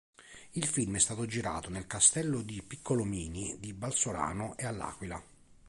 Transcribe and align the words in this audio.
Il 0.53 0.65
film 0.65 0.95
è 0.95 0.99
stato 0.99 1.27
girato 1.27 1.69
nel 1.69 1.85
Castello 1.85 2.43
Piccolomini 2.43 3.57
di 3.59 3.71
Balsorano 3.71 4.57
e 4.57 4.65
a 4.65 4.71
L'Aquila. 4.71 5.23